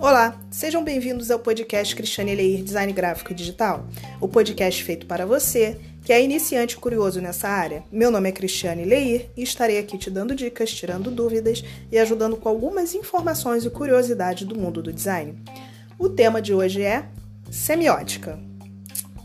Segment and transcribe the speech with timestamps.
[0.00, 3.84] Olá, sejam bem-vindos ao podcast Cristiane Leir Design Gráfico e Digital,
[4.20, 7.82] o podcast feito para você que é iniciante curioso nessa área.
[7.90, 12.36] Meu nome é Cristiane Leir e estarei aqui te dando dicas, tirando dúvidas e ajudando
[12.36, 15.36] com algumas informações e curiosidades do mundo do design.
[15.98, 17.04] O tema de hoje é
[17.50, 18.38] semiótica.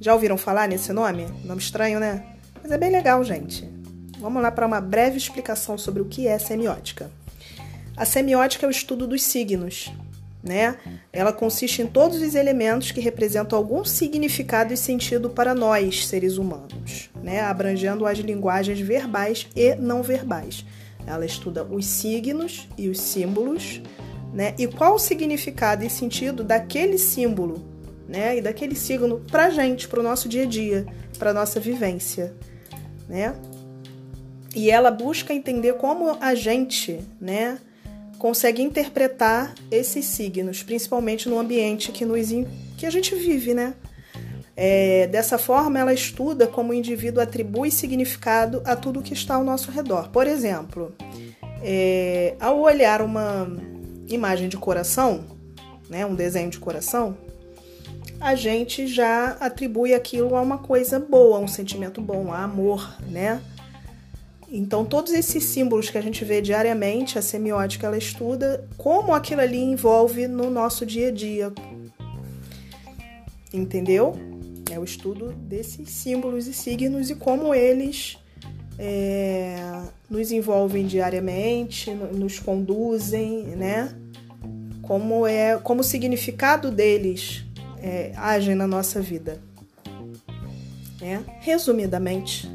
[0.00, 1.28] Já ouviram falar nesse nome?
[1.44, 2.26] Nome estranho, né?
[2.60, 3.70] Mas é bem legal, gente.
[4.18, 7.08] Vamos lá para uma breve explicação sobre o que é semiótica.
[7.96, 9.92] A semiótica é o estudo dos signos,
[10.46, 10.76] né?
[11.12, 16.38] Ela consiste em todos os elementos que representam algum significado e sentido para nós, seres
[16.38, 17.40] humanos, né?
[17.40, 20.64] Abrangendo as linguagens verbais e não verbais.
[21.06, 23.82] Ela estuda os signos e os símbolos,
[24.32, 24.54] né?
[24.56, 27.64] E qual o significado e sentido daquele símbolo,
[28.08, 28.38] né?
[28.38, 30.86] E daquele signo para gente, para o nosso dia a dia,
[31.18, 32.32] para nossa vivência,
[33.08, 33.34] né?
[34.54, 37.58] E ela busca entender como a gente, né?
[38.18, 42.28] Consegue interpretar esses signos, principalmente no ambiente que, nos,
[42.76, 43.74] que a gente vive, né?
[44.56, 49.44] É, dessa forma, ela estuda como o indivíduo atribui significado a tudo que está ao
[49.44, 50.08] nosso redor.
[50.08, 50.94] Por exemplo,
[51.62, 53.46] é, ao olhar uma
[54.08, 55.24] imagem de coração,
[55.90, 57.18] né, um desenho de coração,
[58.18, 63.42] a gente já atribui aquilo a uma coisa boa, um sentimento bom, a amor, né?
[64.50, 69.40] Então, todos esses símbolos que a gente vê diariamente, a semiótica ela estuda como aquilo
[69.40, 71.52] ali envolve no nosso dia a dia.
[73.52, 74.14] Entendeu?
[74.70, 78.18] É o estudo desses símbolos e signos e como eles
[78.78, 79.56] é,
[80.08, 83.94] nos envolvem diariamente, nos conduzem, né?
[84.82, 87.44] Como é, como o significado deles
[87.78, 89.40] é, agem na nossa vida.
[91.00, 92.48] É, resumidamente,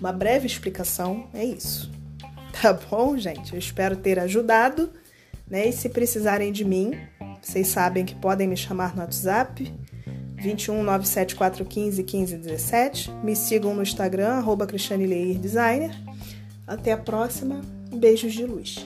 [0.00, 1.90] uma breve explicação é isso.
[2.60, 3.52] Tá bom, gente?
[3.52, 4.90] Eu espero ter ajudado.
[5.48, 5.68] Né?
[5.68, 6.92] E se precisarem de mim,
[7.40, 9.72] vocês sabem que podem me chamar no WhatsApp
[10.36, 13.10] 21 97415 1517.
[13.22, 15.94] Me sigam no Instagram, arroba Cristiane Leir Designer.
[16.66, 17.60] Até a próxima.
[17.92, 18.84] Beijos de luz.